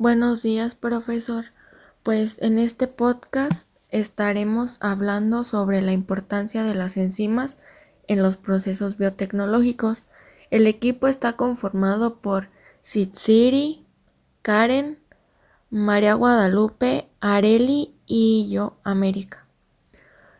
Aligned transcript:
Buenos 0.00 0.40
días, 0.40 0.74
profesor. 0.74 1.44
Pues 2.02 2.38
en 2.40 2.58
este 2.58 2.86
podcast 2.86 3.68
estaremos 3.90 4.78
hablando 4.80 5.44
sobre 5.44 5.82
la 5.82 5.92
importancia 5.92 6.64
de 6.64 6.74
las 6.74 6.96
enzimas 6.96 7.58
en 8.08 8.22
los 8.22 8.38
procesos 8.38 8.96
biotecnológicos. 8.96 10.06
El 10.50 10.66
equipo 10.66 11.06
está 11.06 11.34
conformado 11.34 12.16
por 12.16 12.48
Siri, 12.80 13.84
Karen, 14.40 14.98
María 15.68 16.14
Guadalupe, 16.14 17.06
Areli 17.20 17.94
y 18.06 18.48
yo, 18.50 18.78
América. 18.84 19.44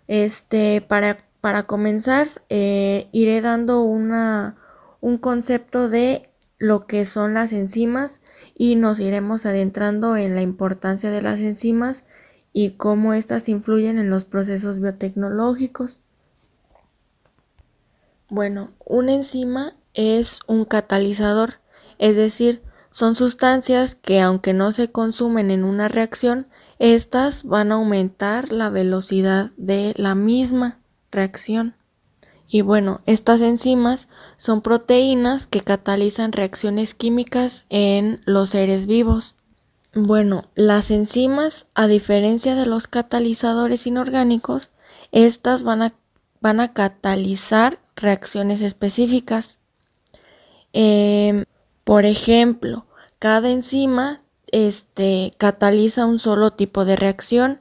Este, 0.08 0.80
para, 0.80 1.18
para 1.42 1.64
comenzar, 1.64 2.28
eh, 2.48 3.08
iré 3.12 3.42
dando 3.42 3.82
una, 3.82 4.56
un 5.02 5.18
concepto 5.18 5.90
de 5.90 6.29
lo 6.60 6.86
que 6.86 7.06
son 7.06 7.34
las 7.34 7.52
enzimas 7.52 8.20
y 8.54 8.76
nos 8.76 9.00
iremos 9.00 9.46
adentrando 9.46 10.16
en 10.16 10.36
la 10.36 10.42
importancia 10.42 11.10
de 11.10 11.22
las 11.22 11.40
enzimas 11.40 12.04
y 12.52 12.72
cómo 12.72 13.14
éstas 13.14 13.48
influyen 13.48 13.98
en 13.98 14.10
los 14.10 14.24
procesos 14.24 14.78
biotecnológicos. 14.78 16.00
Bueno, 18.28 18.70
una 18.84 19.14
enzima 19.14 19.74
es 19.94 20.38
un 20.46 20.66
catalizador, 20.66 21.54
es 21.98 22.14
decir, 22.14 22.62
son 22.92 23.14
sustancias 23.14 23.94
que 23.94 24.20
aunque 24.20 24.52
no 24.52 24.72
se 24.72 24.92
consumen 24.92 25.50
en 25.50 25.64
una 25.64 25.88
reacción, 25.88 26.46
estas 26.78 27.44
van 27.44 27.72
a 27.72 27.76
aumentar 27.76 28.52
la 28.52 28.68
velocidad 28.68 29.50
de 29.56 29.94
la 29.96 30.14
misma 30.14 30.78
reacción. 31.10 31.74
Y 32.52 32.62
bueno, 32.62 33.00
estas 33.06 33.40
enzimas 33.42 34.08
son 34.36 34.60
proteínas 34.60 35.46
que 35.46 35.60
catalizan 35.60 36.32
reacciones 36.32 36.94
químicas 36.94 37.64
en 37.68 38.22
los 38.24 38.50
seres 38.50 38.86
vivos. 38.86 39.36
Bueno, 39.94 40.46
las 40.56 40.90
enzimas, 40.90 41.66
a 41.74 41.86
diferencia 41.86 42.56
de 42.56 42.66
los 42.66 42.88
catalizadores 42.88 43.86
inorgánicos, 43.86 44.70
estas 45.12 45.62
van 45.62 45.82
a, 45.82 45.94
van 46.40 46.58
a 46.58 46.72
catalizar 46.72 47.78
reacciones 47.94 48.62
específicas. 48.62 49.56
Em, 50.72 51.44
por 51.84 52.04
ejemplo, 52.04 52.84
cada 53.20 53.48
enzima 53.48 54.22
este, 54.48 55.34
cataliza 55.38 56.04
un 56.04 56.18
solo 56.18 56.52
tipo 56.52 56.84
de 56.84 56.96
reacción 56.96 57.60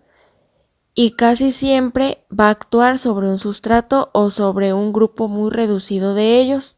y 1.02 1.12
casi 1.12 1.54
siempre 1.54 2.26
va 2.30 2.48
a 2.48 2.50
actuar 2.50 3.00
sobre 3.00 3.30
un 3.30 3.40
sustrato 3.40 4.10
o 4.12 4.32
sobre 4.32 4.74
un 4.74 4.92
grupo 4.92 5.30
muy 5.30 5.50
reducido 5.50 6.14
de 6.14 6.42
ellos. 6.42 6.76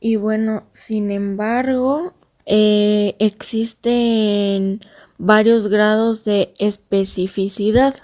Y 0.00 0.16
bueno, 0.16 0.64
sin 0.72 1.12
embargo, 1.12 2.14
eh, 2.44 3.14
existen 3.20 4.80
varios 5.16 5.68
grados 5.68 6.24
de 6.24 6.54
especificidad. 6.58 7.94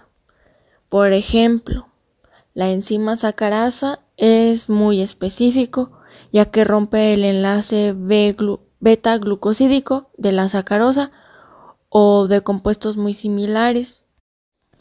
Por 0.88 1.12
ejemplo, 1.12 1.88
la 2.54 2.70
enzima 2.70 3.16
sacarasa 3.16 3.98
es 4.16 4.68
muy 4.68 5.02
específico 5.02 5.90
ya 6.30 6.52
que 6.52 6.62
rompe 6.62 7.14
el 7.14 7.24
enlace 7.24 7.96
beta 7.96 9.18
glucosídico 9.18 10.12
de 10.16 10.30
la 10.30 10.48
sacarosa 10.48 11.10
o 11.88 12.28
de 12.28 12.42
compuestos 12.42 12.96
muy 12.96 13.14
similares 13.14 13.99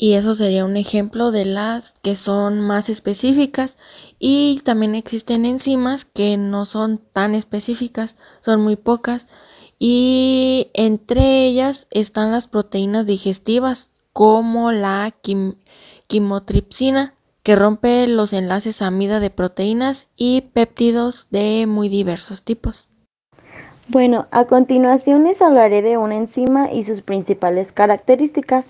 y 0.01 0.13
eso 0.13 0.33
sería 0.33 0.63
un 0.63 0.77
ejemplo 0.77 1.29
de 1.31 1.43
las 1.43 1.91
que 2.01 2.15
son 2.15 2.61
más 2.61 2.87
específicas 2.87 3.77
y 4.17 4.61
también 4.63 4.95
existen 4.95 5.45
enzimas 5.45 6.05
que 6.05 6.37
no 6.37 6.65
son 6.65 7.01
tan 7.11 7.35
específicas, 7.35 8.15
son 8.39 8.61
muy 8.61 8.77
pocas 8.77 9.27
y 9.77 10.69
entre 10.73 11.45
ellas 11.45 11.85
están 11.91 12.31
las 12.31 12.47
proteínas 12.47 13.05
digestivas 13.05 13.91
como 14.13 14.71
la 14.71 15.13
quimotripsina 16.07 17.13
que 17.43 17.57
rompe 17.57 18.07
los 18.07 18.31
enlaces 18.31 18.81
amida 18.81 19.19
de 19.19 19.31
proteínas 19.31 20.07
y 20.15 20.41
péptidos 20.53 21.27
de 21.29 21.65
muy 21.67 21.89
diversos 21.89 22.43
tipos. 22.43 22.87
Bueno, 23.91 24.27
a 24.29 24.45
continuación 24.45 25.23
les 25.23 25.41
hablaré 25.41 25.81
de 25.81 25.97
una 25.97 26.15
enzima 26.15 26.71
y 26.71 26.83
sus 26.83 27.01
principales 27.01 27.71
características. 27.71 28.67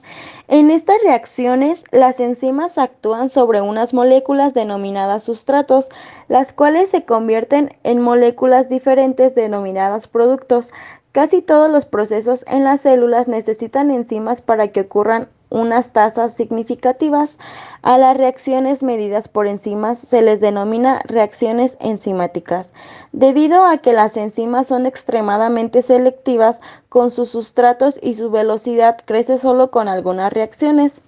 En 0.48 0.72
estas 0.72 0.96
reacciones, 1.04 1.84
las 1.92 2.22
enzimas 2.22 2.78
actúan 2.78 3.28
sobre 3.28 3.60
unas 3.60 3.94
moléculas 3.94 4.54
denominadas 4.54 5.26
sustratos, 5.26 5.90
las 6.30 6.54
cuales 6.54 6.90
se 6.90 7.04
convierten 7.04 7.72
en 7.84 8.00
moléculas 8.00 8.70
diferentes 8.70 9.36
denominadas 9.36 10.08
productos. 10.08 10.72
Casi 11.12 11.42
todos 11.42 11.70
los 11.70 11.86
procesos 11.86 12.46
en 12.48 12.64
las 12.64 12.80
células 12.80 13.28
necesitan 13.28 13.92
enzimas 13.92 14.42
para 14.42 14.70
que 14.70 14.80
ocurran 14.80 15.28
unas 15.50 15.92
tasas 15.92 16.34
significativas. 16.34 17.38
A 17.82 17.98
las 17.98 18.18
reacciones 18.18 18.84
medidas 18.84 19.28
por 19.28 19.48
enzimas 19.48 20.00
se 20.00 20.22
les 20.22 20.40
denomina 20.40 21.02
reacciones 21.06 21.78
enzimáticas, 21.80 22.70
debido 23.12 23.66
a 23.66 23.78
que 23.78 23.94
las 23.94 24.18
enzimas 24.18 24.68
son 24.68 24.86
extremadamente 24.86 25.82
selectivas 25.82 26.62
con 26.90 27.12
sus 27.12 27.30
sustratos 27.30 28.00
y 28.02 28.16
su 28.16 28.30
velocidad 28.32 28.98
crece 29.06 29.38
solo 29.38 29.72
con 29.72 29.88
algunas 29.88 30.34
reacciones. 30.34 31.02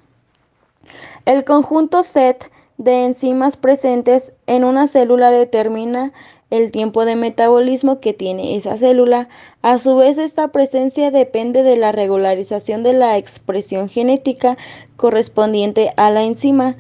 El 1.26 1.46
conjunto 1.46 2.04
set 2.04 2.52
de 2.78 3.06
enzimas 3.06 3.58
presentes 3.58 4.34
en 4.48 4.64
una 4.64 4.88
célula 4.88 5.30
determina 5.30 6.14
el 6.52 6.72
tiempo 6.72 7.06
de 7.06 7.16
metabolismo 7.16 8.00
que 8.00 8.14
tiene 8.14 8.56
esa 8.56 8.78
célula. 8.78 9.28
A 9.64 9.80
su 9.80 9.96
vez, 9.96 10.20
esta 10.20 10.50
presencia 10.50 11.10
depende 11.10 11.64
de 11.64 11.78
la 11.78 11.92
regularización 11.92 12.84
de 12.84 12.94
la 12.94 13.18
expresión 13.18 13.90
genética 13.90 14.60
correspondiente 14.98 15.94
a 15.98 16.12
la 16.12 16.22
enzima. 16.24 16.76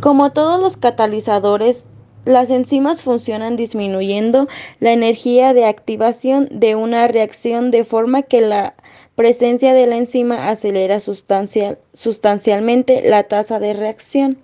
Como 0.00 0.32
todos 0.32 0.60
los 0.60 0.76
catalizadores, 0.76 1.86
las 2.24 2.50
enzimas 2.50 3.02
funcionan 3.02 3.56
disminuyendo 3.56 4.46
la 4.80 4.92
energía 4.92 5.54
de 5.54 5.64
activación 5.64 6.48
de 6.50 6.76
una 6.76 7.08
reacción 7.08 7.70
de 7.70 7.84
forma 7.84 8.20
que 8.22 8.42
la 8.42 8.74
presencia 9.14 9.74
de 9.74 9.86
la 9.86 9.96
enzima 9.96 10.48
acelera 10.48 10.98
sustancialmente 11.00 13.02
la 13.08 13.24
tasa 13.24 13.58
de 13.58 13.74
reacción. 13.74 14.38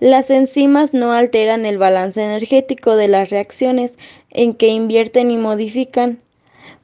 Las 0.00 0.30
enzimas 0.30 0.92
no 0.92 1.12
alteran 1.12 1.64
el 1.64 1.78
balance 1.78 2.22
energético 2.22 2.96
de 2.96 3.08
las 3.08 3.30
reacciones 3.30 3.98
en 4.30 4.54
que 4.54 4.68
invierten 4.68 5.30
y 5.30 5.38
modifican. 5.38 6.20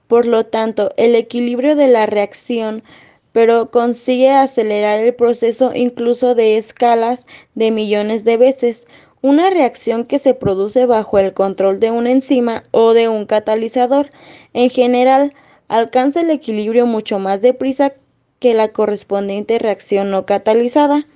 Por 0.08 0.26
lo 0.26 0.44
tanto, 0.46 0.92
el 0.96 1.14
equilibrio 1.14 1.76
de 1.76 1.88
la 1.88 2.06
reacción 2.06 2.82
pero 3.32 3.70
consigue 3.70 4.30
acelerar 4.30 5.00
el 5.00 5.14
proceso 5.14 5.72
incluso 5.74 6.34
de 6.34 6.58
escalas 6.58 7.26
de 7.54 7.70
millones 7.70 8.24
de 8.24 8.36
veces. 8.36 8.86
Una 9.22 9.50
reacción 9.50 10.04
que 10.04 10.18
se 10.18 10.34
produce 10.34 10.84
bajo 10.86 11.18
el 11.18 11.32
control 11.32 11.80
de 11.80 11.90
una 11.90 12.10
enzima 12.10 12.64
o 12.72 12.92
de 12.92 13.08
un 13.08 13.24
catalizador, 13.24 14.10
en 14.52 14.68
general, 14.68 15.32
alcanza 15.68 16.20
el 16.20 16.30
equilibrio 16.30 16.86
mucho 16.86 17.18
más 17.18 17.40
deprisa 17.40 17.94
que 18.38 18.52
la 18.52 18.68
correspondiente 18.68 19.58
reacción 19.58 20.10
no 20.10 20.26
catalizada. 20.26 21.06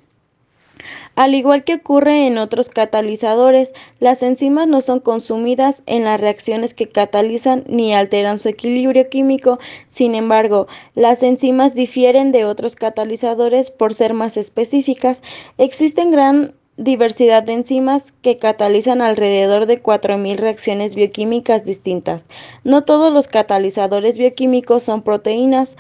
Al 1.14 1.34
igual 1.34 1.64
que 1.64 1.74
ocurre 1.74 2.26
en 2.26 2.38
otros 2.38 2.68
catalizadores, 2.68 3.72
las 4.00 4.22
enzimas 4.22 4.66
no 4.66 4.80
son 4.80 5.00
consumidas 5.00 5.82
en 5.86 6.04
las 6.04 6.20
reacciones 6.20 6.74
que 6.74 6.88
catalizan 6.88 7.64
ni 7.66 7.94
alteran 7.94 8.38
su 8.38 8.48
equilibrio 8.48 9.08
químico. 9.08 9.58
Sin 9.86 10.14
embargo, 10.14 10.66
las 10.94 11.22
enzimas 11.22 11.74
difieren 11.74 12.32
de 12.32 12.44
otros 12.44 12.76
catalizadores 12.76 13.70
por 13.70 13.94
ser 13.94 14.14
más 14.14 14.36
específicas. 14.36 15.22
Existen 15.58 16.10
gran 16.10 16.54
diversidad 16.76 17.42
de 17.42 17.54
enzimas 17.54 18.12
que 18.20 18.38
catalizan 18.38 19.00
alrededor 19.00 19.66
de 19.66 19.82
4.000 19.82 20.36
reacciones 20.36 20.94
bioquímicas 20.94 21.64
distintas. 21.64 22.24
No 22.64 22.84
todos 22.84 23.12
los 23.12 23.28
catalizadores 23.28 24.18
bioquímicos 24.18 24.82
son 24.82 25.02
proteínas 25.02 25.76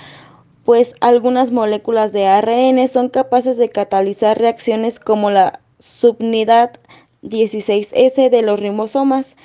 pues 0.66 0.96
algunas 1.00 1.52
moléculas 1.52 2.12
de 2.12 2.26
ARN 2.26 2.88
son 2.88 3.08
capaces 3.08 3.56
de 3.56 3.70
catalizar 3.70 4.36
reacciones 4.36 4.98
como 4.98 5.30
la 5.30 5.60
subunidad 5.78 6.80
16S 7.22 8.30
de 8.30 8.42
los 8.42 8.58
ribosomas, 8.58 9.36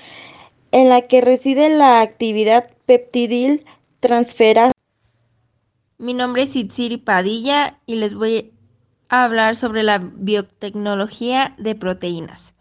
en 0.71 0.89
la 0.89 1.03
que 1.03 1.21
reside 1.21 1.69
la 1.69 2.01
actividad 2.01 2.71
peptidil 2.87 3.65
transferasa. 3.99 4.73
Mi 5.99 6.15
nombre 6.15 6.41
es 6.41 6.55
Itziri 6.55 6.97
Padilla 6.97 7.77
y 7.85 7.97
les 7.97 8.15
voy 8.15 8.51
a 9.07 9.23
hablar 9.23 9.55
sobre 9.55 9.83
la 9.83 9.99
biotecnología 9.99 11.53
de 11.59 11.75
proteínas. 11.75 12.55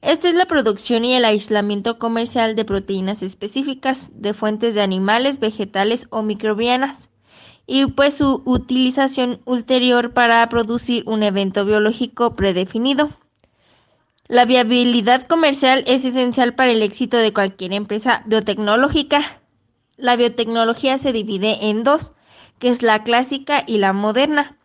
Esta 0.00 0.28
es 0.28 0.34
la 0.36 0.46
producción 0.46 1.04
y 1.04 1.16
el 1.16 1.24
aislamiento 1.24 1.98
comercial 1.98 2.54
de 2.54 2.64
proteínas 2.64 3.24
específicas 3.24 4.12
de 4.14 4.32
fuentes 4.32 4.76
de 4.76 4.82
animales, 4.82 5.40
vegetales 5.40 6.06
o 6.10 6.22
microbianas 6.22 7.08
y 7.66 7.86
pues 7.86 8.14
su 8.14 8.42
utilización 8.44 9.40
ulterior 9.44 10.12
para 10.12 10.48
producir 10.48 11.02
un 11.06 11.22
evento 11.22 11.64
biológico 11.64 12.34
predefinido. 12.34 13.10
La 14.28 14.44
viabilidad 14.44 15.26
comercial 15.26 15.84
es 15.86 16.04
esencial 16.04 16.54
para 16.54 16.72
el 16.72 16.82
éxito 16.82 17.16
de 17.16 17.32
cualquier 17.32 17.72
empresa 17.72 18.22
biotecnológica. 18.26 19.40
la 19.96 20.16
biotecnología 20.16 20.98
se 20.98 21.12
divide 21.12 21.70
en 21.70 21.82
dos, 21.82 22.12
que 22.58 22.68
es 22.68 22.82
la 22.82 23.02
clásica 23.02 23.64
y 23.66 23.78
la 23.78 23.92
moderna. 23.92 24.56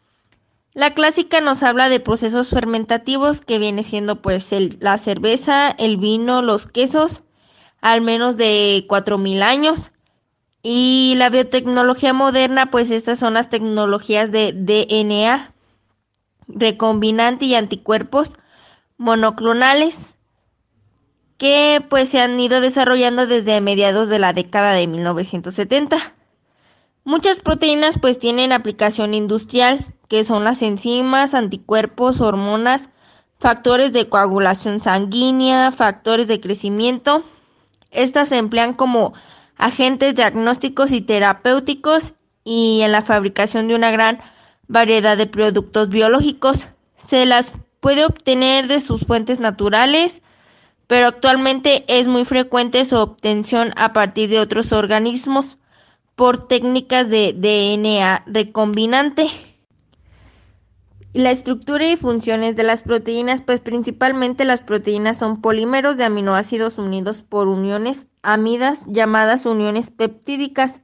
La 0.74 0.94
clásica 0.94 1.42
nos 1.42 1.64
habla 1.64 1.90
de 1.90 2.00
procesos 2.00 2.50
fermentativos 2.50 3.42
que 3.42 3.60
viene 3.60 3.84
siendo 3.84 4.22
pues 4.22 4.54
la 4.80 4.98
cerveza, 4.98 5.70
el 5.70 5.98
vino, 5.98 6.42
los 6.42 6.66
quesos, 6.66 7.24
al 7.82 8.02
menos 8.02 8.38
de 8.38 8.86
4.000 8.88 9.42
años. 9.42 9.91
Y 10.64 11.16
la 11.18 11.30
biotecnología 11.30 12.14
moderna, 12.14 12.70
pues 12.70 12.92
estas 12.92 13.18
son 13.20 13.34
las 13.34 13.50
tecnologías 13.50 14.32
de 14.32 14.54
DNA, 14.54 15.54
recombinante 16.48 17.46
y 17.46 17.56
anticuerpos 17.56 18.34
monoclonales 18.98 20.16
que 21.42 21.84
pues 21.90 22.10
se 22.10 22.20
han 22.20 22.40
ido 22.40 22.62
desarrollando 22.62 23.26
desde 23.26 23.60
mediados 23.62 24.10
de 24.10 24.20
la 24.20 24.32
década 24.32 24.74
de 24.74 24.86
1970. 24.86 25.98
Muchas 27.04 27.40
proteínas 27.40 27.98
pues 28.00 28.20
tienen 28.20 28.52
aplicación 28.52 29.16
industrial, 29.16 29.88
que 30.08 30.24
son 30.24 30.44
las 30.44 30.62
enzimas, 30.62 31.34
anticuerpos, 31.34 32.22
hormonas, 32.22 32.90
factores 33.40 33.92
de 33.92 34.08
coagulación 34.08 34.80
sanguínea, 34.80 35.72
factores 35.72 36.28
de 36.28 36.40
crecimiento. 36.40 37.24
Estas 37.90 38.30
se 38.30 38.38
emplean 38.38 38.76
como 38.76 39.14
agentes 39.62 40.16
diagnósticos 40.16 40.92
y 40.92 41.02
terapéuticos 41.02 42.16
y 42.44 42.82
en 42.82 42.92
la 42.92 43.02
fabricación 43.02 43.68
de 43.68 43.76
una 43.76 43.92
gran 43.92 44.20
variedad 44.68 45.16
de 45.16 45.28
productos 45.28 45.90
biológicos. 45.90 46.68
Se 47.08 47.26
las 47.26 47.52
puede 47.80 48.06
obtener 48.06 48.68
de 48.68 48.82
sus 48.82 49.06
fuentes 49.06 49.40
naturales, 49.40 50.22
pero 50.88 51.08
actualmente 51.08 51.86
es 51.88 52.08
muy 52.08 52.26
frecuente 52.26 52.84
su 52.86 52.98
obtención 52.98 53.72
a 53.78 53.94
partir 53.94 54.30
de 54.30 54.40
otros 54.40 54.74
organismos 54.74 55.58
por 56.16 56.48
técnicas 56.48 57.10
de 57.10 57.34
DNA 57.34 58.24
recombinante. 58.26 59.28
La 61.14 61.32
estructura 61.32 61.92
y 61.92 61.98
funciones 61.98 62.56
de 62.56 62.64
las 62.64 62.84
proteínas, 62.84 63.42
pues 63.42 63.60
principalmente 63.60 64.46
las 64.46 64.62
proteínas 64.62 65.18
son 65.18 65.42
polímeros 65.42 65.98
de 65.98 66.06
aminoácidos 66.06 66.78
unidos 66.78 67.22
por 67.22 67.50
uniones 67.50 68.08
amidas 68.22 68.86
llamadas 68.88 69.46
uniones 69.46 69.90
peptídicas. 69.90 70.80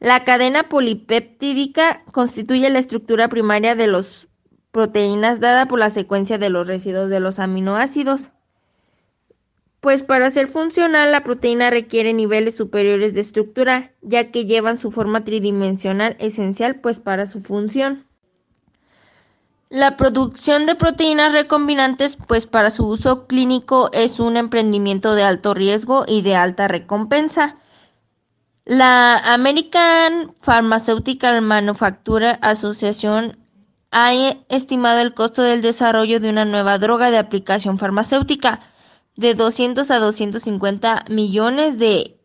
La 0.00 0.22
cadena 0.24 0.68
polipeptídica 0.68 2.02
constituye 2.12 2.68
la 2.68 2.78
estructura 2.78 3.28
primaria 3.28 3.74
de 3.74 3.86
las 3.86 4.28
proteínas 4.70 5.40
dada 5.40 5.64
por 5.66 5.78
la 5.78 5.88
secuencia 5.88 6.36
de 6.36 6.50
los 6.50 6.66
residuos 6.66 7.08
de 7.08 7.20
los 7.20 7.38
aminoácidos. 7.38 8.28
Pues 9.80 10.02
para 10.02 10.28
ser 10.28 10.48
funcional 10.48 11.10
la 11.10 11.24
proteína 11.24 11.70
requiere 11.70 12.12
niveles 12.12 12.54
superiores 12.54 13.14
de 13.14 13.20
estructura, 13.20 13.92
ya 14.02 14.30
que 14.30 14.44
llevan 14.44 14.76
su 14.76 14.90
forma 14.90 15.24
tridimensional 15.24 16.16
esencial 16.18 16.80
pues 16.82 16.98
para 16.98 17.24
su 17.24 17.40
función. 17.40 18.07
La 19.70 19.98
producción 19.98 20.64
de 20.64 20.76
proteínas 20.76 21.34
recombinantes 21.34 22.16
pues 22.26 22.46
para 22.46 22.70
su 22.70 22.86
uso 22.86 23.26
clínico 23.26 23.90
es 23.92 24.18
un 24.18 24.38
emprendimiento 24.38 25.14
de 25.14 25.24
alto 25.24 25.52
riesgo 25.52 26.04
y 26.08 26.22
de 26.22 26.36
alta 26.36 26.68
recompensa. 26.68 27.56
La 28.64 29.18
American 29.18 30.34
Pharmaceutical 30.40 31.42
Manufacturer 31.42 32.38
Association 32.40 33.36
ha 33.90 34.14
estimado 34.48 35.00
el 35.00 35.12
costo 35.12 35.42
del 35.42 35.60
desarrollo 35.60 36.18
de 36.18 36.30
una 36.30 36.46
nueva 36.46 36.78
droga 36.78 37.10
de 37.10 37.18
aplicación 37.18 37.78
farmacéutica 37.78 38.60
de 39.16 39.34
200 39.34 39.90
a 39.90 39.98
250 39.98 41.04
millones 41.10 41.78
de 41.78 42.18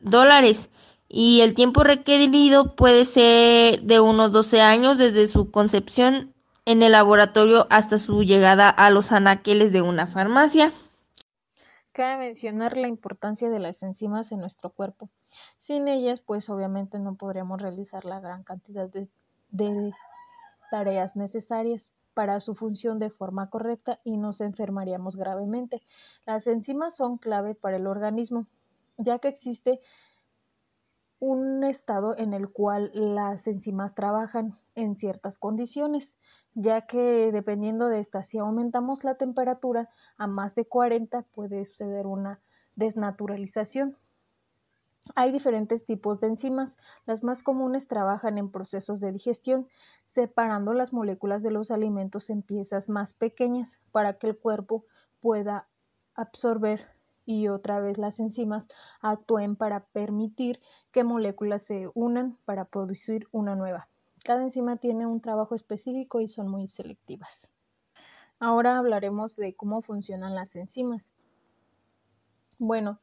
dólares 0.00 0.68
y 1.08 1.40
el 1.40 1.54
tiempo 1.54 1.82
requerido 1.82 2.76
puede 2.76 3.06
ser 3.06 3.80
de 3.82 4.00
unos 4.00 4.32
12 4.32 4.60
años 4.60 4.98
desde 4.98 5.28
su 5.28 5.50
concepción 5.50 6.34
en 6.68 6.82
el 6.82 6.92
laboratorio 6.92 7.66
hasta 7.70 7.98
su 7.98 8.22
llegada 8.22 8.68
a 8.68 8.90
los 8.90 9.10
anaqueles 9.10 9.72
de 9.72 9.80
una 9.80 10.06
farmacia. 10.06 10.74
Cabe 11.92 12.18
mencionar 12.18 12.76
la 12.76 12.88
importancia 12.88 13.48
de 13.48 13.58
las 13.58 13.82
enzimas 13.82 14.32
en 14.32 14.40
nuestro 14.40 14.68
cuerpo. 14.68 15.08
Sin 15.56 15.88
ellas, 15.88 16.20
pues 16.20 16.50
obviamente 16.50 16.98
no 16.98 17.14
podríamos 17.14 17.62
realizar 17.62 18.04
la 18.04 18.20
gran 18.20 18.44
cantidad 18.44 18.86
de, 18.86 19.08
tareas 20.70 21.16
necesarias 21.16 21.90
para 22.12 22.38
su 22.38 22.54
función 22.54 22.98
de 22.98 23.08
forma 23.08 23.48
correcta 23.48 23.98
y 24.04 24.18
nos 24.18 24.42
enfermaríamos 24.42 25.16
gravemente. 25.16 25.80
Las 26.26 26.46
enzimas 26.46 26.94
son 26.94 27.16
clave 27.16 27.54
para 27.54 27.78
el 27.78 27.86
organismo, 27.86 28.46
ya 28.98 29.20
que 29.20 29.28
existe 29.28 29.80
un 31.20 31.64
estado 31.64 32.16
en 32.16 32.32
el 32.32 32.48
cual 32.50 32.90
las 32.94 33.46
enzimas 33.46 33.94
trabajan 33.94 34.56
en 34.74 34.96
ciertas 34.96 35.38
condiciones, 35.38 36.14
ya 36.54 36.86
que 36.86 37.32
dependiendo 37.32 37.88
de 37.88 37.98
esta, 37.98 38.22
si 38.22 38.38
aumentamos 38.38 39.04
la 39.04 39.16
temperatura 39.16 39.88
a 40.16 40.26
más 40.26 40.54
de 40.54 40.66
40 40.66 41.22
puede 41.22 41.64
suceder 41.64 42.06
una 42.06 42.40
desnaturalización. 42.76 43.96
Hay 45.14 45.32
diferentes 45.32 45.84
tipos 45.84 46.20
de 46.20 46.28
enzimas. 46.28 46.76
Las 47.06 47.24
más 47.24 47.42
comunes 47.42 47.88
trabajan 47.88 48.36
en 48.36 48.50
procesos 48.50 49.00
de 49.00 49.12
digestión, 49.12 49.66
separando 50.04 50.74
las 50.74 50.92
moléculas 50.92 51.42
de 51.42 51.50
los 51.50 51.70
alimentos 51.70 52.30
en 52.30 52.42
piezas 52.42 52.88
más 52.88 53.12
pequeñas 53.12 53.80
para 53.90 54.18
que 54.18 54.28
el 54.28 54.38
cuerpo 54.38 54.84
pueda 55.20 55.68
absorber 56.14 56.97
y 57.28 57.48
otra 57.48 57.78
vez 57.78 57.98
las 57.98 58.20
enzimas 58.20 58.68
actúen 59.02 59.54
para 59.54 59.84
permitir 59.84 60.62
que 60.92 61.04
moléculas 61.04 61.60
se 61.60 61.90
unan 61.92 62.38
para 62.46 62.64
producir 62.64 63.28
una 63.32 63.54
nueva. 63.54 63.86
Cada 64.24 64.40
enzima 64.40 64.78
tiene 64.78 65.04
un 65.04 65.20
trabajo 65.20 65.54
específico 65.54 66.22
y 66.22 66.28
son 66.28 66.48
muy 66.48 66.68
selectivas. 66.68 67.50
Ahora 68.38 68.78
hablaremos 68.78 69.36
de 69.36 69.54
cómo 69.54 69.82
funcionan 69.82 70.34
las 70.34 70.56
enzimas. 70.56 71.12
Bueno, 72.58 72.98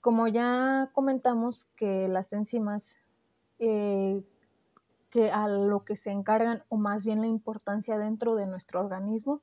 como 0.00 0.28
ya 0.28 0.90
comentamos 0.92 1.66
que 1.74 2.06
las 2.06 2.32
enzimas 2.32 2.96
eh, 3.58 4.22
que 5.10 5.32
a 5.32 5.48
lo 5.48 5.84
que 5.84 5.96
se 5.96 6.12
encargan 6.12 6.62
o 6.68 6.76
más 6.76 7.04
bien 7.04 7.22
la 7.22 7.26
importancia 7.26 7.98
dentro 7.98 8.36
de 8.36 8.46
nuestro 8.46 8.78
organismo, 8.78 9.42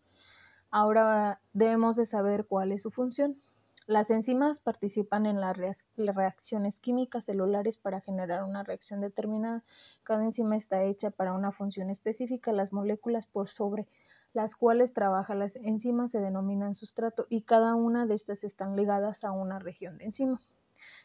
ahora 0.72 1.42
debemos 1.52 1.98
de 1.98 2.06
saber 2.06 2.46
cuál 2.46 2.72
es 2.72 2.84
su 2.84 2.92
función. 2.92 3.42
Las 3.88 4.10
enzimas 4.10 4.62
participan 4.62 5.28
en 5.28 5.40
las 5.40 5.56
reacciones 5.96 6.80
químicas 6.80 7.26
celulares 7.26 7.78
para 7.78 8.02
generar 8.02 8.44
una 8.44 8.64
reacción 8.64 9.00
determinada. 9.00 9.64
Cada 10.02 10.24
enzima 10.24 10.56
está 10.56 10.84
hecha 10.84 11.12
para 11.12 11.34
una 11.34 11.52
función 11.52 11.92
específica. 11.92 12.52
Las 12.52 12.74
moléculas 12.74 13.28
por 13.28 13.48
sobre 13.48 13.88
las 14.34 14.56
cuales 14.56 14.92
trabaja 14.94 15.36
las 15.36 15.56
enzimas 15.56 16.10
se 16.10 16.20
denominan 16.20 16.74
sustrato 16.74 17.28
y 17.30 17.44
cada 17.44 17.76
una 17.76 18.08
de 18.08 18.16
estas 18.16 18.44
están 18.44 18.76
ligadas 18.76 19.24
a 19.24 19.32
una 19.32 19.60
región 19.60 20.00
de 20.00 20.06
enzima 20.06 20.42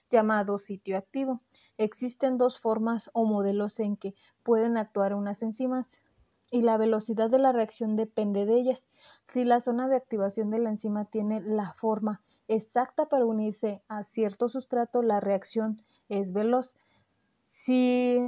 llamado 0.09 0.57
sitio 0.57 0.97
activo. 0.97 1.43
Existen 1.77 2.39
dos 2.39 2.59
formas 2.59 3.11
o 3.13 3.27
modelos 3.27 3.79
en 3.79 3.99
que 3.99 4.15
pueden 4.43 4.79
actuar 4.79 5.13
unas 5.13 5.43
enzimas 5.43 6.01
y 6.51 6.63
la 6.63 6.79
velocidad 6.79 7.29
de 7.29 7.39
la 7.41 7.53
reacción 7.53 7.95
depende 7.95 8.47
de 8.47 8.55
ellas. 8.55 8.87
Si 9.25 9.45
la 9.45 9.61
zona 9.61 9.87
de 9.87 9.97
activación 9.97 10.51
de 10.51 10.61
la 10.61 10.71
enzima 10.71 11.05
tiene 11.05 11.43
la 11.43 11.75
forma 11.75 12.23
exacta 12.50 13.07
para 13.09 13.25
unirse 13.25 13.80
a 13.87 14.02
cierto 14.02 14.49
sustrato, 14.49 15.02
la 15.02 15.21
reacción 15.21 15.80
es 16.09 16.33
veloz. 16.33 16.75
Si, 17.45 18.19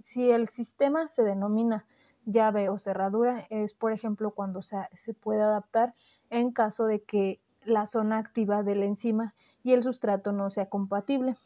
si 0.00 0.30
el 0.30 0.48
sistema 0.48 1.06
se 1.06 1.22
denomina 1.22 1.86
llave 2.26 2.68
o 2.68 2.78
cerradura 2.78 3.46
es, 3.48 3.74
por 3.74 3.92
ejemplo, 3.92 4.32
cuando 4.32 4.60
se, 4.60 4.76
se 4.94 5.14
puede 5.14 5.40
adaptar 5.40 5.94
en 6.30 6.50
caso 6.50 6.86
de 6.86 7.02
que 7.02 7.40
la 7.64 7.86
zona 7.86 8.18
activa 8.18 8.64
de 8.64 8.74
la 8.74 8.86
enzima 8.86 9.34
y 9.62 9.72
el 9.72 9.84
sustrato 9.84 10.32
no 10.32 10.50
sea 10.50 10.68
compatible. 10.68 11.36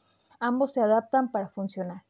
Ambos 0.40 0.72
se 0.72 0.80
adaptan 0.80 1.30
para 1.30 1.48
funcionar. 1.48 2.04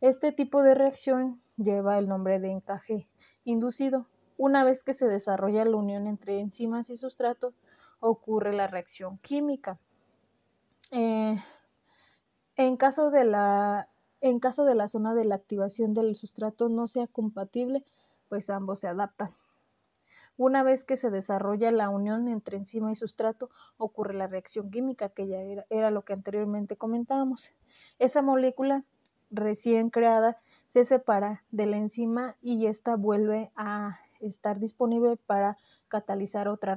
Este 0.00 0.30
tipo 0.30 0.62
de 0.62 0.74
reacción 0.74 1.42
lleva 1.56 1.98
el 1.98 2.08
nombre 2.08 2.38
de 2.38 2.52
encaje 2.52 3.08
inducido. 3.42 4.06
Una 4.36 4.62
vez 4.62 4.84
que 4.84 4.94
se 4.94 5.08
desarrolla 5.08 5.64
la 5.64 5.76
unión 5.76 6.06
entre 6.06 6.38
enzimas 6.38 6.90
y 6.90 6.96
sustrato, 6.96 7.54
ocurre 8.00 8.52
la 8.52 8.66
reacción 8.66 9.18
química. 9.18 9.78
Eh, 10.90 11.36
en, 12.56 12.76
caso 12.76 13.10
de 13.10 13.24
la, 13.24 13.88
en 14.20 14.40
caso 14.40 14.64
de 14.64 14.74
la 14.74 14.88
zona 14.88 15.14
de 15.14 15.24
la 15.24 15.36
activación 15.36 15.94
del 15.94 16.16
sustrato 16.16 16.68
no 16.68 16.86
sea 16.86 17.06
compatible, 17.06 17.84
pues 18.28 18.50
ambos 18.50 18.80
se 18.80 18.88
adaptan. 18.88 19.34
Una 20.36 20.62
vez 20.62 20.84
que 20.84 20.96
se 20.96 21.10
desarrolla 21.10 21.70
la 21.70 21.90
unión 21.90 22.26
entre 22.26 22.56
enzima 22.56 22.90
y 22.90 22.94
sustrato, 22.94 23.50
ocurre 23.76 24.14
la 24.14 24.26
reacción 24.26 24.70
química, 24.70 25.10
que 25.10 25.28
ya 25.28 25.42
era, 25.68 25.90
lo 25.90 26.06
que 26.06 26.14
anteriormente 26.14 26.76
comentábamos. 26.76 27.50
Esa 27.98 28.22
molécula 28.22 28.84
recién 29.30 29.90
creada 29.90 30.38
se 30.68 30.84
separa 30.84 31.44
de 31.50 31.66
la 31.66 31.76
enzima 31.76 32.36
y 32.40 32.66
ésta 32.66 32.96
vuelve 32.96 33.52
a 33.54 34.00
estar 34.20 34.58
disponible 34.58 35.16
para 35.16 35.56
catalizar 35.88 36.48
otra 36.48 36.68